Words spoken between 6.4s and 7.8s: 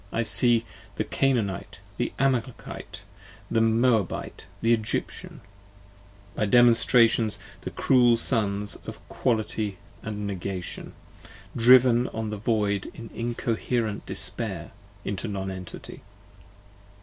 Demonstrations the